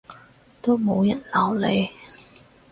[0.63, 1.91] 都冇人鬧你